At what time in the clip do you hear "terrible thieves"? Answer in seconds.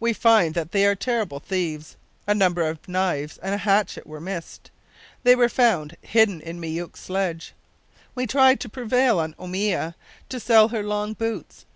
0.96-1.94